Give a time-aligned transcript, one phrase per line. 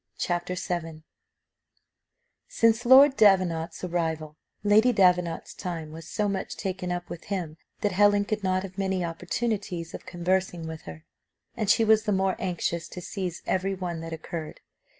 [0.17, 1.03] CHAPTER VII
[2.47, 7.91] Since Lord Davenant's arrival, Lady Davenant's time was so much taken up with him, that
[7.91, 11.05] Helen could not have many opportunities of conversing with her,
[11.55, 14.61] and she was the more anxious to seize every one that occurred.